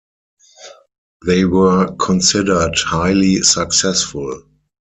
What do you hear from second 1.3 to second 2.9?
were "considered